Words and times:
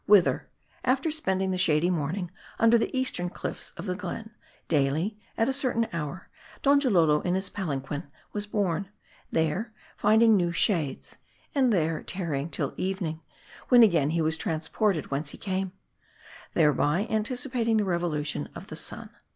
Whither 0.07 0.49
after 0.83 1.11
spending 1.11 1.51
the 1.51 1.59
shady 1.59 1.91
morning 1.91 2.31
under 2.57 2.75
the 2.79 2.89
eastern 2.97 3.29
cliffs 3.29 3.69
of 3.77 3.85
the 3.85 3.93
glen 3.93 4.31
daily, 4.67 5.19
at 5.37 5.47
a 5.47 5.53
certain 5.53 5.87
hour, 5.93 6.27
Donjalolo 6.63 7.21
in 7.23 7.35
his 7.35 7.51
palan 7.51 7.81
quin 7.83 8.07
was 8.33 8.47
borne; 8.47 8.89
there, 9.29 9.71
finding 9.95 10.35
new 10.35 10.51
shades; 10.51 11.17
and 11.53 11.71
there 11.71 12.01
tar 12.01 12.29
rying 12.31 12.49
till 12.49 12.73
evening; 12.77 13.21
when 13.69 13.83
again 13.83 14.09
he 14.09 14.23
was 14.23 14.37
transported 14.37 15.11
whence 15.11 15.29
he 15.29 15.37
came: 15.37 15.71
thereby 16.55 17.05
anticipating 17.07 17.77
the 17.77 17.85
revolution 17.85 18.49
of 18.55 18.65
the 18.69 18.75
sun. 18.75 19.11